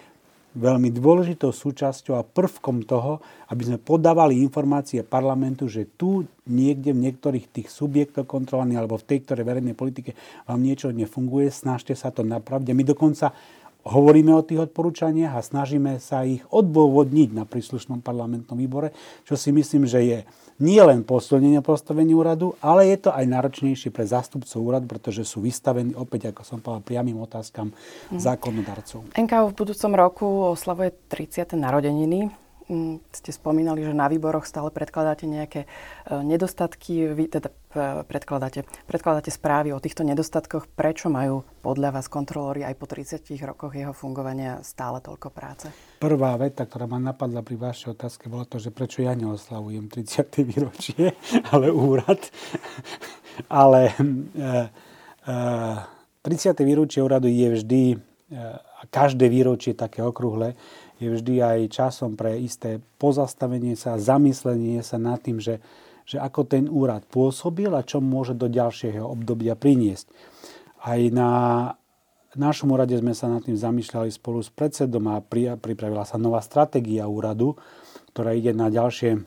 veľmi 0.54 0.94
dôležitou 0.94 1.50
súčasťou 1.50 2.14
a 2.14 2.22
prvkom 2.22 2.86
toho, 2.86 3.18
aby 3.50 3.62
sme 3.66 3.78
podávali 3.82 4.38
informácie 4.38 5.02
parlamentu, 5.02 5.66
že 5.66 5.90
tu 5.98 6.24
niekde 6.46 6.94
v 6.94 7.10
niektorých 7.10 7.50
tých 7.50 7.68
subjektov 7.68 8.30
kontrolovaných 8.30 8.78
alebo 8.78 8.96
v 8.96 9.06
tej 9.10 9.18
ktorej 9.26 9.44
verejnej 9.44 9.74
politike 9.74 10.14
vám 10.46 10.62
niečo 10.62 10.94
nefunguje, 10.94 11.50
snažte 11.50 11.98
sa 11.98 12.14
to 12.14 12.22
napraviť. 12.22 12.70
My 12.70 12.84
dokonca 12.86 13.34
hovoríme 13.84 14.32
o 14.32 14.42
tých 14.42 14.64
odporúčaniach 14.68 15.36
a 15.36 15.44
snažíme 15.44 16.00
sa 16.00 16.24
ich 16.24 16.40
odôvodniť 16.48 17.30
na 17.36 17.44
príslušnom 17.44 18.00
parlamentnom 18.00 18.56
výbore, 18.56 18.96
čo 19.28 19.36
si 19.36 19.52
myslím, 19.52 19.84
že 19.84 20.00
je 20.00 20.18
nie 20.62 20.78
len 20.78 21.02
posilnenie 21.02 21.60
postavenia 21.60 22.14
úradu, 22.14 22.54
ale 22.62 22.86
je 22.94 23.08
to 23.08 23.10
aj 23.10 23.26
náročnejšie 23.26 23.90
pre 23.90 24.06
zástupcov 24.06 24.58
úradu, 24.62 24.86
pretože 24.86 25.26
sú 25.26 25.42
vystavení 25.42 25.98
opäť, 25.98 26.30
ako 26.30 26.42
som 26.46 26.58
povedal, 26.62 26.86
priamým 26.86 27.18
otázkam 27.20 27.74
mm. 27.74 28.22
zákonodarcov. 28.22 29.10
NKU 29.18 29.46
v 29.50 29.54
budúcom 29.54 29.92
roku 29.98 30.26
oslavuje 30.54 30.94
30. 31.10 31.58
narodeniny. 31.58 32.43
Mm, 32.64 33.04
ste 33.12 33.28
spomínali, 33.28 33.84
že 33.84 33.92
na 33.92 34.08
výboroch 34.08 34.48
stále 34.48 34.72
predkladáte 34.72 35.28
nejaké 35.28 35.68
e, 35.68 36.16
nedostatky, 36.24 37.12
vy 37.12 37.28
teda 37.28 37.52
e, 37.52 38.00
predkladáte, 38.08 38.64
predkladáte 38.88 39.28
správy 39.28 39.76
o 39.76 39.84
týchto 39.84 40.00
nedostatkoch. 40.00 40.72
Prečo 40.72 41.12
majú 41.12 41.44
podľa 41.60 42.00
vás 42.00 42.08
kontrolóri 42.08 42.64
aj 42.64 42.74
po 42.80 42.88
30 42.88 43.20
rokoch 43.44 43.76
jeho 43.76 43.92
fungovania 43.92 44.64
stále 44.64 45.04
toľko 45.04 45.28
práce? 45.28 45.68
Prvá 46.00 46.32
veta, 46.40 46.64
ktorá 46.64 46.88
ma 46.88 46.96
napadla 46.96 47.44
pri 47.44 47.60
vašej 47.60 48.00
otázke, 48.00 48.32
bola 48.32 48.48
to, 48.48 48.56
že 48.56 48.72
prečo 48.72 49.04
ja 49.04 49.12
neoslavujem 49.12 49.92
30. 49.92 50.24
výročie, 50.48 51.12
ale 51.52 51.68
úrad. 51.68 52.16
ale 53.52 53.92
e, 54.40 54.72
e, 55.28 55.36
30. 56.24 56.64
výročie 56.64 57.04
úradu 57.04 57.28
je 57.28 57.60
vždy, 57.60 57.82
e, 57.92 57.96
každé 58.88 59.28
výročie 59.28 59.76
také 59.76 60.00
okrúhle, 60.00 60.56
je 61.02 61.08
vždy 61.10 61.34
aj 61.42 61.58
časom 61.74 62.14
pre 62.14 62.38
isté 62.38 62.78
pozastavenie 63.02 63.74
sa, 63.74 63.98
zamyslenie 63.98 64.80
sa 64.86 64.98
nad 64.98 65.18
tým, 65.18 65.42
že, 65.42 65.58
že 66.06 66.22
ako 66.22 66.46
ten 66.46 66.70
úrad 66.70 67.02
pôsobil 67.10 67.70
a 67.74 67.82
čo 67.82 67.98
môže 67.98 68.38
do 68.38 68.46
ďalšieho 68.46 69.02
obdobia 69.02 69.58
priniesť. 69.58 70.06
Aj 70.84 71.00
na 71.10 71.30
našom 72.36 72.74
úrade 72.74 72.94
sme 72.98 73.14
sa 73.14 73.30
nad 73.30 73.42
tým 73.42 73.58
zamýšľali 73.58 74.10
spolu 74.10 74.42
s 74.42 74.50
predsedom 74.50 75.06
a 75.10 75.22
pripravila 75.58 76.06
sa 76.06 76.18
nová 76.18 76.42
stratégia 76.42 77.06
úradu, 77.06 77.58
ktorá 78.14 78.34
ide 78.34 78.54
na 78.54 78.70
ďalšie 78.70 79.22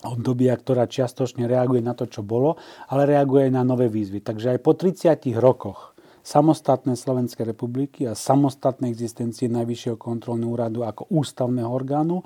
obdobia, 0.00 0.56
ktorá 0.56 0.88
čiastočne 0.88 1.44
reaguje 1.44 1.84
na 1.84 1.92
to, 1.92 2.08
čo 2.08 2.24
bolo, 2.24 2.56
ale 2.88 3.04
reaguje 3.04 3.48
aj 3.48 3.52
na 3.52 3.62
nové 3.64 3.92
výzvy. 3.92 4.24
Takže 4.24 4.56
aj 4.56 4.58
po 4.64 4.72
30 4.72 5.36
rokoch 5.36 5.89
samostatnej 6.20 6.96
Slovenskej 6.96 7.48
republiky 7.48 8.06
a 8.06 8.18
samostatnej 8.18 8.92
existencie 8.92 9.48
Najvyššieho 9.48 9.96
kontrolného 9.96 10.50
úradu 10.52 10.80
ako 10.84 11.08
ústavného 11.10 11.68
orgánu, 11.68 12.22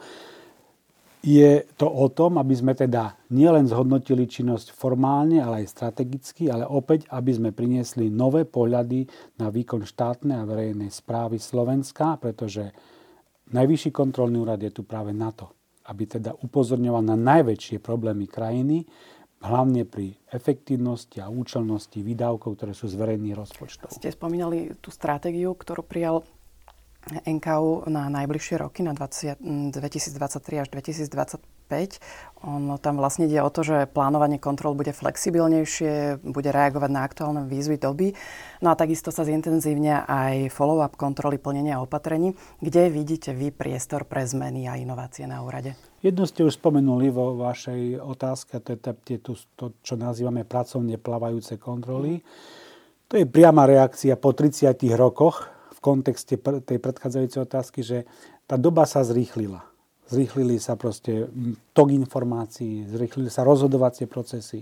je 1.25 1.65
to 1.81 1.89
o 1.89 2.13
tom, 2.13 2.37
aby 2.37 2.53
sme 2.53 2.77
teda 2.77 3.17
nielen 3.33 3.65
zhodnotili 3.65 4.29
činnosť 4.29 4.77
formálne, 4.77 5.41
ale 5.41 5.65
aj 5.65 5.73
strategicky, 5.73 6.53
ale 6.53 6.69
opäť, 6.69 7.09
aby 7.09 7.33
sme 7.33 7.51
priniesli 7.57 8.13
nové 8.13 8.45
pohľady 8.45 9.09
na 9.41 9.49
výkon 9.49 9.89
štátnej 9.89 10.37
a 10.37 10.45
verejnej 10.45 10.93
správy 10.93 11.41
Slovenska, 11.41 12.21
pretože 12.21 12.77
Najvyšší 13.45 13.93
kontrolný 13.93 14.41
úrad 14.41 14.61
je 14.65 14.73
tu 14.73 14.89
práve 14.89 15.13
na 15.13 15.29
to, 15.29 15.53
aby 15.85 16.09
teda 16.09 16.33
upozorňoval 16.33 17.05
na 17.05 17.17
najväčšie 17.17 17.77
problémy 17.77 18.25
krajiny, 18.25 18.89
hlavne 19.45 19.85
pri 19.85 20.17
efektívnosti 20.33 21.21
a 21.21 21.29
účelnosti 21.29 22.01
výdavkov, 22.01 22.57
ktoré 22.57 22.73
sú 22.73 22.89
z 22.89 22.97
verejných 22.97 23.37
rozpočtov. 23.37 23.93
Ste 23.93 24.11
spomínali 24.11 24.73
tú 24.81 24.89
stratégiu, 24.89 25.53
ktorú 25.53 25.85
prijal 25.85 26.25
NKU 27.05 27.85
na 27.93 28.09
najbližšie 28.09 28.57
roky, 28.65 28.81
na 28.81 28.97
20, 28.97 29.37
2023 29.77 30.65
až 30.65 30.69
2025. 30.73 32.01
Ono 32.49 32.81
tam 32.81 32.97
vlastne 32.97 33.29
ide 33.29 33.45
o 33.45 33.53
to, 33.53 33.61
že 33.61 33.85
plánovanie 33.93 34.41
kontrol 34.41 34.73
bude 34.73 34.97
flexibilnejšie, 34.97 36.25
bude 36.25 36.49
reagovať 36.49 36.91
na 36.93 37.05
aktuálne 37.05 37.43
výzvy 37.45 37.77
doby. 37.77 38.17
No 38.65 38.73
a 38.73 38.79
takisto 38.79 39.13
sa 39.13 39.29
zintenzívňa 39.29 40.09
aj 40.09 40.35
follow-up 40.49 40.97
kontroly 40.97 41.37
plnenia 41.37 41.81
opatrení. 41.85 42.33
Kde 42.65 42.89
vidíte 42.89 43.37
vy 43.37 43.53
priestor 43.53 44.09
pre 44.09 44.25
zmeny 44.25 44.65
a 44.65 44.81
inovácie 44.81 45.29
na 45.29 45.45
úrade? 45.45 45.77
Jednu 46.05 46.29
ste 46.29 46.45
už 46.45 46.61
spomenuli 46.61 47.09
vo 47.09 47.33
vašej 47.41 47.97
otázke, 47.97 48.61
to 48.61 48.77
je 48.77 49.19
to, 49.25 49.33
to 49.57 49.73
čo 49.81 49.97
nazývame 49.97 50.45
pracovne 50.45 51.01
plávajúce 51.01 51.57
kontroly. 51.57 52.21
To 53.09 53.17
je 53.17 53.25
priama 53.25 53.65
reakcia 53.65 54.21
po 54.21 54.37
30 54.37 54.77
rokoch 55.01 55.49
v 55.49 55.79
kontexte 55.81 56.37
tej 56.37 56.77
predchádzajúcej 56.77 57.41
otázky, 57.41 57.81
že 57.81 58.05
tá 58.45 58.61
doba 58.61 58.85
sa 58.85 59.01
zrýchlila. 59.01 59.65
Zrýchlili 60.05 60.61
sa 60.61 60.77
proste 60.77 61.25
tok 61.73 61.89
informácií, 61.89 62.85
zrýchlili 62.85 63.33
sa 63.33 63.41
rozhodovacie 63.41 64.05
procesy, 64.05 64.61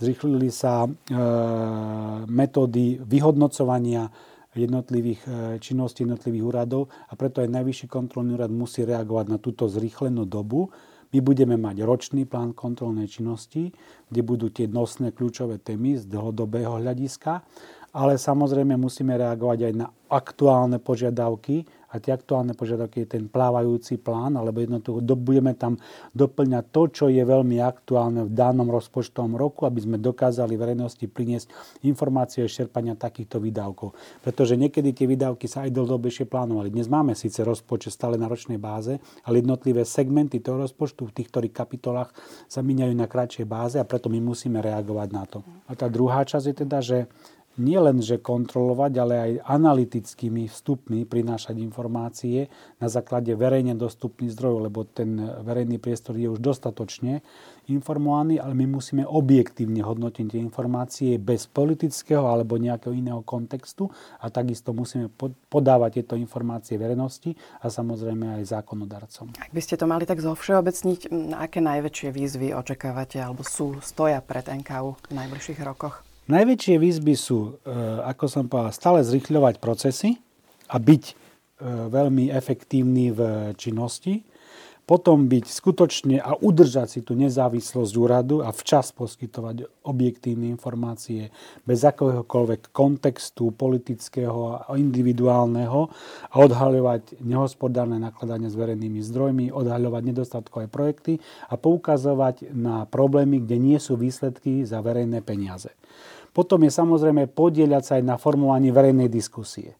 zrýchlili 0.00 0.48
sa 0.48 0.88
e, 0.88 0.90
metódy 2.24 3.04
vyhodnocovania 3.04 4.08
jednotlivých 4.58 5.20
e, 5.26 5.30
činností 5.62 6.02
jednotlivých 6.02 6.44
úradov 6.46 6.90
a 7.10 7.14
preto 7.14 7.42
aj 7.44 7.50
Najvyšší 7.50 7.86
kontrolný 7.86 8.34
úrad 8.34 8.50
musí 8.50 8.82
reagovať 8.82 9.26
na 9.30 9.38
túto 9.38 9.70
zrýchlenú 9.70 10.26
dobu. 10.26 10.70
My 11.10 11.18
budeme 11.18 11.58
mať 11.58 11.82
ročný 11.82 12.22
plán 12.26 12.54
kontrolnej 12.54 13.10
činnosti, 13.10 13.74
kde 14.10 14.20
budú 14.22 14.46
tie 14.50 14.70
nosné 14.70 15.10
kľúčové 15.10 15.58
témy 15.58 15.98
z 15.98 16.06
dlhodobého 16.06 16.78
hľadiska 16.78 17.42
ale 17.90 18.18
samozrejme 18.18 18.78
musíme 18.78 19.18
reagovať 19.18 19.58
aj 19.66 19.74
na 19.74 19.86
aktuálne 20.10 20.78
požiadavky 20.78 21.66
a 21.90 21.98
tie 21.98 22.14
aktuálne 22.14 22.54
požiadavky 22.54 23.02
je 23.02 23.18
ten 23.18 23.24
plávajúci 23.26 23.98
plán, 23.98 24.38
alebo 24.38 24.62
jednoducho 24.62 25.02
budeme 25.18 25.58
tam 25.58 25.74
doplňať 26.14 26.64
to, 26.70 26.82
čo 26.90 27.04
je 27.10 27.22
veľmi 27.22 27.58
aktuálne 27.58 28.30
v 28.30 28.32
danom 28.32 28.70
rozpočtovom 28.70 29.34
roku, 29.34 29.66
aby 29.66 29.82
sme 29.82 29.96
dokázali 29.98 30.54
verejnosti 30.54 31.02
priniesť 31.10 31.50
informácie 31.82 32.46
o 32.46 32.50
čerpania 32.50 32.94
takýchto 32.94 33.42
výdavkov. 33.42 33.94
Pretože 34.22 34.54
niekedy 34.54 34.94
tie 34.94 35.10
výdavky 35.10 35.50
sa 35.50 35.66
aj 35.66 35.74
dlhodobejšie 35.74 36.30
plánovali. 36.30 36.70
Dnes 36.70 36.86
máme 36.86 37.18
síce 37.18 37.42
rozpočet 37.42 37.90
stále 37.90 38.14
na 38.14 38.30
ročnej 38.30 38.56
báze, 38.56 39.02
ale 39.26 39.42
jednotlivé 39.42 39.82
segmenty 39.82 40.38
toho 40.38 40.62
rozpočtu 40.62 41.10
v 41.10 41.14
tých 41.18 41.28
ktorých 41.28 41.54
kapitolách 41.54 42.14
sa 42.46 42.62
míňajú 42.62 42.94
na 42.94 43.10
kratšej 43.10 43.46
báze 43.50 43.76
a 43.82 43.84
preto 43.84 44.06
my 44.06 44.22
musíme 44.22 44.62
reagovať 44.62 45.08
na 45.10 45.24
to. 45.26 45.42
A 45.66 45.74
tá 45.74 45.90
druhá 45.90 46.22
časť 46.22 46.46
je 46.46 46.54
teda, 46.54 46.78
že 46.78 46.98
nielen, 47.58 47.98
že 47.98 48.22
kontrolovať, 48.22 48.92
ale 49.00 49.14
aj 49.18 49.32
analytickými 49.48 50.46
vstupmi 50.46 51.02
prinášať 51.02 51.58
informácie 51.58 52.46
na 52.78 52.86
základe 52.86 53.34
verejne 53.34 53.74
dostupných 53.74 54.30
zdrojov, 54.30 54.58
lebo 54.70 54.86
ten 54.86 55.18
verejný 55.18 55.82
priestor 55.82 56.14
je 56.14 56.30
už 56.30 56.38
dostatočne 56.38 57.24
informovaný, 57.70 58.42
ale 58.42 58.54
my 58.54 58.66
musíme 58.66 59.06
objektívne 59.06 59.82
hodnotiť 59.82 60.26
tie 60.34 60.40
informácie 60.42 61.10
bez 61.22 61.46
politického 61.46 62.26
alebo 62.26 62.58
nejakého 62.58 62.90
iného 62.90 63.22
kontextu 63.22 63.86
a 64.18 64.26
takisto 64.30 64.74
musíme 64.74 65.06
podávať 65.46 66.02
tieto 66.02 66.14
informácie 66.18 66.74
verejnosti 66.74 67.34
a 67.62 67.70
samozrejme 67.70 68.42
aj 68.42 68.58
zákonodarcom. 68.58 69.38
Ak 69.38 69.54
by 69.54 69.62
ste 69.62 69.78
to 69.78 69.86
mali 69.86 70.02
tak 70.02 70.18
zovšeobecniť, 70.18 71.14
aké 71.38 71.62
najväčšie 71.62 72.08
výzvy 72.10 72.48
očakávate 72.58 73.22
alebo 73.22 73.46
sú, 73.46 73.78
stoja 73.78 74.18
pred 74.18 74.50
NKU 74.50 74.98
v 75.10 75.14
najbližších 75.14 75.62
rokoch? 75.62 76.09
Najväčšie 76.30 76.78
výzvy 76.78 77.14
sú, 77.18 77.58
e, 77.66 77.74
ako 78.06 78.24
som 78.30 78.46
povedal, 78.46 78.70
stále 78.70 79.00
zrychľovať 79.02 79.58
procesy 79.58 80.14
a 80.70 80.78
byť 80.78 81.04
e, 81.10 81.14
veľmi 81.90 82.30
efektívny 82.30 83.10
v 83.10 83.20
činnosti, 83.58 84.22
potom 84.86 85.30
byť 85.30 85.46
skutočne 85.46 86.18
a 86.18 86.34
udržať 86.34 86.88
si 86.90 87.00
tú 87.06 87.14
nezávislosť 87.14 87.94
úradu 87.94 88.42
a 88.42 88.50
včas 88.50 88.90
poskytovať 88.90 89.70
objektívne 89.86 90.50
informácie 90.50 91.30
bez 91.62 91.86
akéhokoľvek 91.86 92.74
kontextu 92.74 93.54
politického 93.54 94.66
a 94.66 94.74
individuálneho 94.74 95.94
a 96.26 96.34
odhaľovať 96.42 97.22
nehospodárne 97.22 98.02
nakladanie 98.02 98.50
s 98.50 98.58
verejnými 98.58 98.98
zdrojmi, 98.98 99.54
odhaľovať 99.54 100.02
nedostatkové 100.10 100.66
projekty 100.66 101.22
a 101.46 101.54
poukazovať 101.54 102.50
na 102.50 102.82
problémy, 102.90 103.46
kde 103.46 103.62
nie 103.62 103.78
sú 103.78 103.94
výsledky 103.94 104.66
za 104.66 104.82
verejné 104.82 105.22
peniaze. 105.22 105.70
Potom 106.30 106.62
je 106.62 106.70
samozrejme 106.70 107.26
podieľať 107.32 107.82
sa 107.82 107.92
aj 107.98 108.04
na 108.06 108.16
formovaní 108.20 108.70
verejnej 108.70 109.10
diskusie. 109.10 109.74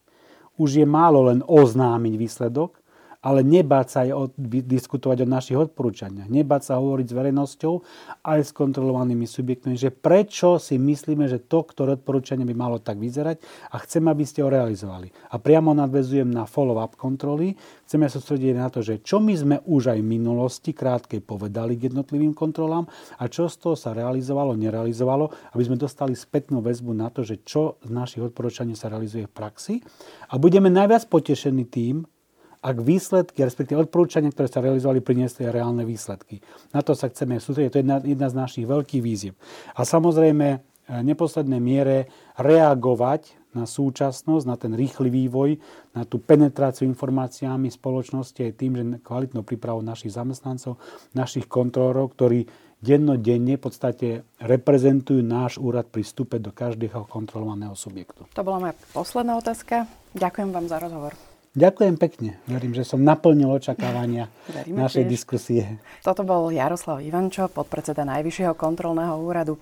Už 0.59 0.83
je 0.83 0.85
málo 0.85 1.31
len 1.31 1.39
oznámiť 1.47 2.13
výsledok, 2.19 2.80
ale 3.21 3.45
nebáť 3.45 3.87
sa 3.87 3.97
aj 4.05 4.11
o, 4.17 4.23
diskutovať 4.65 5.23
o 5.23 5.27
našich 5.29 5.57
odporúčaniach, 5.57 6.25
nebáť 6.25 6.73
sa 6.73 6.81
hovoriť 6.81 7.05
s 7.05 7.17
verejnosťou 7.17 7.73
aj 8.25 8.39
s 8.41 8.51
kontrolovanými 8.51 9.29
subjektmi, 9.29 9.77
že 9.77 9.93
prečo 9.93 10.57
si 10.57 10.81
myslíme, 10.81 11.29
že 11.29 11.37
to, 11.45 11.61
ktoré 11.61 12.01
odporúčanie 12.01 12.43
by 12.49 12.55
malo 12.57 12.81
tak 12.81 12.97
vyzerať 12.97 13.41
a 13.69 13.77
chceme, 13.85 14.09
aby 14.09 14.25
ste 14.25 14.41
ho 14.41 14.49
realizovali. 14.49 15.13
A 15.29 15.37
priamo 15.37 15.71
nadvezujem 15.77 16.27
na 16.27 16.49
follow-up 16.49 16.97
kontroly, 16.97 17.53
chceme 17.85 18.09
sa 18.09 18.17
sústrediť 18.17 18.57
na 18.57 18.67
to, 18.73 18.81
že 18.81 19.05
čo 19.05 19.21
my 19.21 19.33
sme 19.37 19.57
už 19.69 19.93
aj 19.93 19.99
v 20.01 20.11
minulosti 20.17 20.73
krátke 20.73 21.21
povedali 21.21 21.77
k 21.77 21.93
jednotlivým 21.93 22.33
kontrolám 22.33 22.89
a 23.21 23.23
čo 23.29 23.45
z 23.45 23.55
toho 23.61 23.77
sa 23.77 23.93
realizovalo, 23.93 24.57
nerealizovalo, 24.57 25.53
aby 25.53 25.63
sme 25.63 25.77
dostali 25.77 26.17
spätnú 26.17 26.65
väzbu 26.65 26.91
na 26.97 27.13
to, 27.13 27.21
že 27.21 27.45
čo 27.45 27.77
z 27.85 27.89
našich 27.93 28.25
odporúčaní 28.25 28.73
sa 28.73 28.89
realizuje 28.89 29.29
v 29.29 29.33
praxi. 29.33 29.73
A 30.33 30.41
budeme 30.41 30.73
najviac 30.73 31.05
potešení 31.05 31.69
tým, 31.69 32.01
ak 32.61 32.77
výsledky, 32.77 33.41
respektíve 33.41 33.89
odporúčania, 33.89 34.29
ktoré 34.29 34.45
sa 34.45 34.61
realizovali, 34.61 35.01
priniesli 35.01 35.49
reálne 35.49 35.81
výsledky. 35.81 36.45
Na 36.71 36.85
to 36.85 36.93
sa 36.93 37.09
chceme 37.09 37.41
sústrediť, 37.41 37.69
to 37.73 37.79
je 37.81 37.83
jedna, 37.83 37.97
jedna 38.05 38.27
z 38.29 38.35
našich 38.37 38.65
veľkých 38.69 39.01
výziev. 39.01 39.33
A 39.73 39.81
samozrejme, 39.81 40.61
v 40.91 41.07
neposlednej 41.07 41.61
miere 41.63 42.11
reagovať 42.35 43.39
na 43.51 43.67
súčasnosť, 43.67 44.45
na 44.47 44.55
ten 44.55 44.71
rýchly 44.71 45.11
vývoj, 45.11 45.59
na 45.91 46.07
tú 46.07 46.19
penetráciu 46.23 46.87
informáciami 46.87 47.67
spoločnosti 47.67 48.39
aj 48.39 48.53
tým, 48.55 48.71
že 48.77 48.83
kvalitnou 49.03 49.43
prípravou 49.43 49.83
našich 49.83 50.15
zamestnancov, 50.15 50.79
našich 51.11 51.47
kontrolorov, 51.51 52.15
ktorí 52.15 52.47
dennodenne 52.81 53.59
v 53.59 53.61
podstate 53.61 54.07
reprezentujú 54.41 55.21
náš 55.21 55.61
úrad 55.61 55.85
pri 55.87 56.01
vstupe 56.01 56.41
do 56.41 56.49
každého 56.49 57.05
kontrolovaného 57.05 57.75
subjektu. 57.77 58.25
To 58.33 58.41
bola 58.41 58.69
moja 58.69 58.75
posledná 58.95 59.37
otázka. 59.37 59.85
Ďakujem 60.17 60.49
vám 60.49 60.65
za 60.65 60.77
rozhovor. 60.81 61.30
Ďakujem 61.51 61.95
pekne. 61.99 62.39
Verím, 62.47 62.71
že 62.71 62.87
som 62.87 63.03
naplnil 63.03 63.51
očakávania 63.51 64.31
Veríme 64.47 64.87
našej 64.87 65.03
tiež. 65.03 65.11
diskusie. 65.11 65.63
Toto 65.99 66.23
bol 66.23 66.47
Jaroslav 66.47 67.03
Ivančo, 67.03 67.51
podpredseda 67.51 68.07
Najvyššieho 68.07 68.55
kontrolného 68.55 69.19
úradu. 69.19 69.59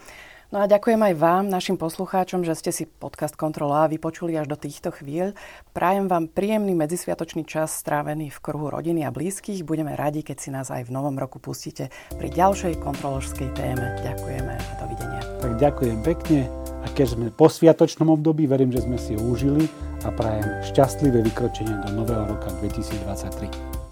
No 0.50 0.62
a 0.62 0.70
ďakujem 0.70 0.98
aj 0.98 1.14
vám, 1.18 1.46
našim 1.46 1.78
poslucháčom, 1.78 2.42
že 2.42 2.58
ste 2.58 2.74
si 2.74 2.90
podcast 2.90 3.38
Kontrola 3.38 3.86
vypočuli 3.86 4.34
až 4.34 4.50
do 4.50 4.58
týchto 4.58 4.90
chvíľ. 4.90 5.38
Prajem 5.78 6.10
vám 6.10 6.26
príjemný 6.26 6.74
medzisviatočný 6.74 7.46
čas 7.46 7.78
strávený 7.78 8.34
v 8.34 8.42
kruhu 8.42 8.70
rodiny 8.74 9.06
a 9.06 9.14
blízkych. 9.14 9.62
Budeme 9.62 9.94
radi, 9.94 10.26
keď 10.26 10.38
si 10.42 10.50
nás 10.50 10.74
aj 10.74 10.90
v 10.90 10.94
novom 10.94 11.18
roku 11.18 11.38
pustíte 11.38 11.94
pri 12.18 12.34
ďalšej 12.34 12.82
kontroložskej 12.82 13.50
téme. 13.54 13.94
Ďakujeme 14.02 14.54
a 14.58 14.74
dovidenia. 14.82 15.22
Tak 15.38 15.58
ďakujem 15.58 15.98
pekne 16.02 16.69
keď 16.96 17.08
sme 17.08 17.28
po 17.34 17.50
sviatočnom 17.50 18.10
období, 18.14 18.46
verím, 18.46 18.72
že 18.72 18.86
sme 18.86 18.98
si 18.98 19.18
ho 19.18 19.22
užili 19.22 19.68
a 20.06 20.14
prajem 20.14 20.48
šťastlivé 20.72 21.26
vykročenie 21.26 21.76
do 21.88 21.90
nového 22.04 22.30
roka 22.30 22.50
2023. 22.62 23.89